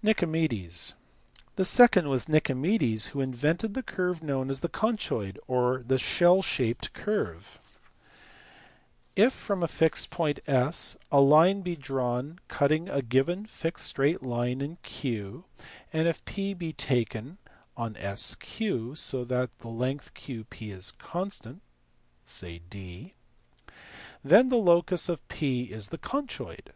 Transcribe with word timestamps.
Nicomedes. 0.00 0.94
The 1.56 1.64
second 1.64 2.08
was 2.08 2.28
Nicomedes 2.28 3.08
who 3.08 3.20
invented 3.20 3.74
the 3.74 3.82
curve 3.82 4.22
known 4.22 4.48
as 4.48 4.60
the 4.60 4.68
conchoid 4.68 5.40
or 5.48 5.82
the 5.84 5.98
shell 5.98 6.40
shaped 6.40 6.92
curve. 6.92 7.58
If 9.16 9.24
86 9.24 9.24
THE 9.24 9.24
FIRST 9.24 9.24
ALEXANDRIAN 9.26 9.30
SCHOOL. 9.30 9.44
from 9.44 9.62
a 9.64 9.68
fixed 9.68 10.10
point 10.10 10.40
S 10.48 10.96
a 11.10 11.20
line 11.20 11.62
be 11.62 11.74
drawn 11.74 12.38
cutting 12.46 12.88
.a 12.88 13.02
given 13.02 13.44
fixed 13.44 13.86
straight 13.86 14.22
line 14.22 14.60
in 14.60 14.76
Q 14.84 15.46
and 15.92 16.06
if 16.06 16.24
P 16.26 16.54
be 16.54 16.72
taken 16.72 17.38
on 17.76 17.96
SQ 17.96 18.44
so 18.94 19.24
that 19.24 19.58
the 19.58 19.68
length 19.68 20.14
QP 20.14 20.72
is 20.72 20.92
constant 20.92 21.60
(say 22.24 22.60
d), 22.70 23.14
then 24.22 24.48
the 24.48 24.58
locus 24.58 25.08
of 25.08 25.26
P 25.26 25.62
is 25.72 25.88
the 25.88 25.98
conchoid. 25.98 26.72